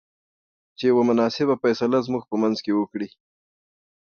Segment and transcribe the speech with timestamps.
[0.77, 3.09] چې يوه مناسبه فيصله زموږ په منځ کې وکړۍ.